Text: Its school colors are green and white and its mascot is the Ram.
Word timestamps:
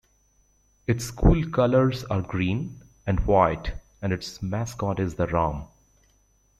Its 0.87 1.05
school 1.05 1.47
colors 1.51 2.03
are 2.05 2.23
green 2.23 2.81
and 3.05 3.19
white 3.27 3.73
and 4.01 4.11
its 4.11 4.41
mascot 4.41 4.99
is 4.99 5.13
the 5.13 5.27
Ram. 5.27 5.65